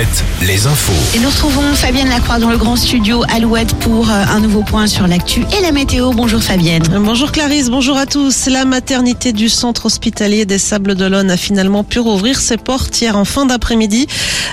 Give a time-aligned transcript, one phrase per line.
[0.00, 0.92] Alouette, les infos.
[1.14, 4.86] Et nous retrouvons Fabienne Lacroix dans le grand studio Alouette pour euh, un nouveau point
[4.86, 6.12] sur l'actu et la météo.
[6.12, 6.82] Bonjour Fabienne.
[7.00, 8.46] Bonjour Clarisse, bonjour à tous.
[8.46, 13.14] La maternité du centre hospitalier des Sables d'Olonne a finalement pu rouvrir ses portes hier
[13.14, 14.06] en fin d'après-midi.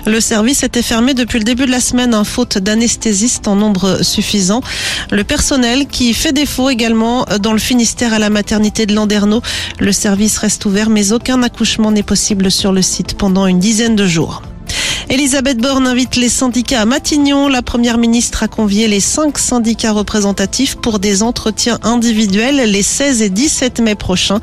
[0.05, 4.04] Le service était fermé depuis le début de la semaine, en faute d'anesthésistes en nombre
[4.04, 4.61] suffisant.
[5.11, 9.41] Le personnel qui fait défaut également dans le Finistère à la maternité de Landerneau.
[9.79, 13.95] Le service reste ouvert, mais aucun accouchement n'est possible sur le site pendant une dizaine
[13.95, 14.41] de jours.
[15.10, 17.47] Elisabeth Borne invite les syndicats à Matignon.
[17.47, 23.21] La première ministre a convié les cinq syndicats représentatifs pour des entretiens individuels les 16
[23.21, 24.42] et 17 mai prochains.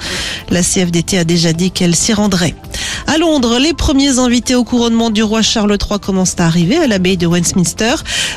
[0.48, 2.54] La CFDT a déjà dit qu'elle s'y rendrait.
[3.06, 6.86] À Londres, les premiers invités au couronnement du roi Charles III commencent à arriver à
[6.86, 7.96] l'abbaye de Westminster.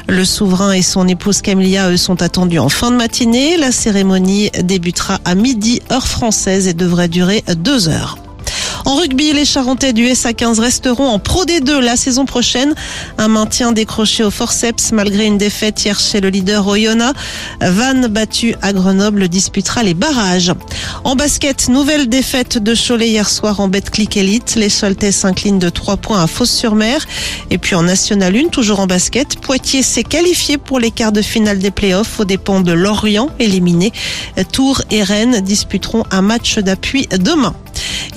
[0.09, 3.55] Le souverain et son épouse Camilla, eux, sont attendus en fin de matinée.
[3.55, 8.17] La cérémonie débutera à midi, heure française, et devrait durer deux heures.
[8.87, 12.73] En rugby, les Charentais du SA15 resteront en Pro D2 la saison prochaine.
[13.17, 17.19] Un maintien décroché au forceps malgré une défaite hier chez le leader Oyonnax.
[17.59, 20.53] Vannes battu à Grenoble disputera les barrages.
[21.03, 24.55] En basket, nouvelle défaite de Cholet hier soir en Betclic Elite.
[24.55, 27.05] Les Choletais s'inclinent de 3 points à Fos-sur-Mer.
[27.49, 31.21] Et puis en National 1, toujours en basket, Poitiers s'est qualifié pour les quarts de
[31.21, 33.91] finale des playoffs aux dépens de Lorient éliminé.
[34.53, 37.53] Tours et Rennes disputeront un match d'appui demain.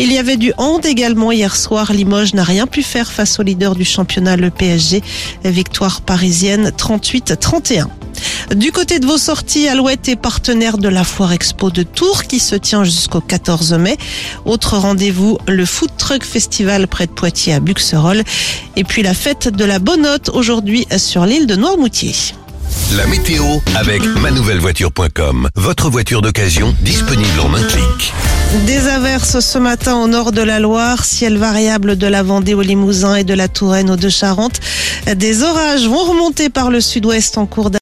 [0.02, 1.92] Il y avait du hand également hier soir.
[1.92, 5.02] Limoges n'a rien pu faire face au leader du championnat, le PSG.
[5.44, 7.86] Victoire parisienne 38-31.
[8.56, 12.38] Du côté de vos sorties, Alouette est partenaire de la Foire Expo de Tours qui
[12.38, 13.98] se tient jusqu'au 14 mai.
[14.46, 18.24] Autre rendez-vous, le Food Truck Festival près de Poitiers à Buxerolles.
[18.76, 22.14] Et puis la fête de la Bonnotte aujourd'hui sur l'île de Noirmoutier.
[22.96, 23.44] La météo
[23.77, 25.48] avec manouvellevoiture.com.
[25.55, 28.12] Votre voiture d'occasion disponible en un clic.
[28.66, 32.62] Des averses ce matin au nord de la Loire, ciel variable de la Vendée au
[32.62, 34.58] Limousin et de la Touraine aux Deux-Charentes.
[35.14, 37.70] Des orages vont remonter par le sud-ouest en cours